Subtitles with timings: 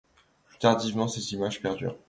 [0.47, 1.95] Plus tardivement, ces images perdurent.